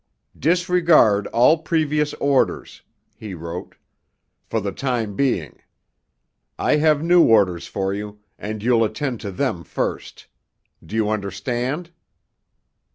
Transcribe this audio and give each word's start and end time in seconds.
"Disregard 0.39 1.27
all 1.27 1.59
previous 1.59 2.15
orders," 2.15 2.81
he 3.15 3.35
wrote, 3.35 3.75
"for 4.47 4.59
the 4.59 4.71
time 4.71 5.15
being. 5.15 5.59
I 6.57 6.77
have 6.77 7.03
new 7.03 7.23
orders 7.23 7.67
for 7.67 7.93
you, 7.93 8.19
and 8.39 8.63
you'll 8.63 8.83
attend 8.83 9.21
to 9.21 9.31
them 9.31 9.63
first. 9.63 10.25
Do 10.83 10.95
you 10.95 11.11
understand?" 11.11 11.91